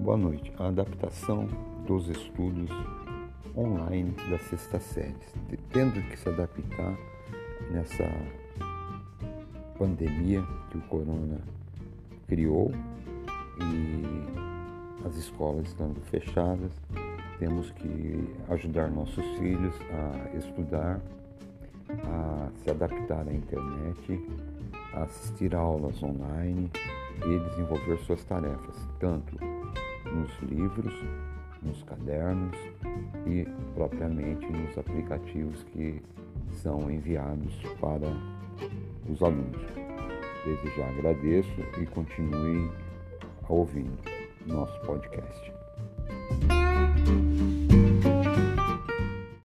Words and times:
Boa 0.00 0.16
noite. 0.16 0.52
A 0.56 0.68
adaptação 0.68 1.48
dos 1.84 2.08
estudos 2.08 2.70
online 3.56 4.14
da 4.30 4.38
sexta 4.38 4.78
série, 4.78 5.12
tendo 5.72 6.00
que 6.08 6.16
se 6.16 6.28
adaptar 6.28 6.96
nessa 7.72 8.04
pandemia 9.76 10.40
que 10.70 10.78
o 10.78 10.80
corona 10.82 11.40
criou 12.28 12.70
e 13.60 15.04
as 15.04 15.16
escolas 15.16 15.66
estando 15.66 16.00
fechadas, 16.02 16.70
temos 17.40 17.72
que 17.72 18.36
ajudar 18.50 18.88
nossos 18.92 19.24
filhos 19.36 19.74
a 19.90 20.36
estudar, 20.36 21.00
a 22.04 22.48
se 22.62 22.70
adaptar 22.70 23.26
à 23.26 23.32
internet, 23.32 24.20
a 24.94 25.02
assistir 25.02 25.56
aulas 25.56 26.00
online 26.04 26.70
e 27.16 27.38
desenvolver 27.50 27.98
suas 27.98 28.22
tarefas, 28.22 28.76
tanto 29.00 29.57
nos 30.14 30.30
livros, 30.42 30.94
nos 31.62 31.82
cadernos 31.82 32.56
e 33.26 33.46
propriamente 33.74 34.46
nos 34.46 34.76
aplicativos 34.78 35.64
que 35.64 36.02
são 36.54 36.90
enviados 36.90 37.54
para 37.80 38.08
os 39.08 39.22
alunos. 39.22 39.62
Desde 40.44 40.76
já 40.76 40.88
agradeço 40.88 41.60
e 41.80 41.86
continue 41.86 42.70
ouvindo 43.48 43.98
nosso 44.46 44.80
podcast. 44.82 45.57